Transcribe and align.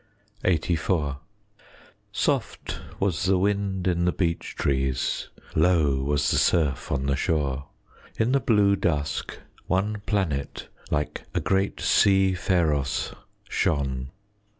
LXXXIV 0.43 1.17
Soft 2.11 2.79
was 2.99 3.25
the 3.25 3.37
wind 3.37 3.85
in 3.85 4.05
the 4.05 4.11
beech 4.11 4.55
trees; 4.57 5.29
Low 5.53 5.97
was 6.01 6.31
the 6.31 6.39
surf 6.39 6.91
on 6.91 7.05
the 7.05 7.15
shore; 7.15 7.67
In 8.17 8.31
the 8.31 8.39
blue 8.39 8.75
dusk 8.75 9.37
one 9.67 10.01
planet 10.07 10.69
Like 10.89 11.25
a 11.35 11.39
great 11.39 11.79
sea 11.81 12.33
pharos 12.33 13.13
shone. 13.47 14.09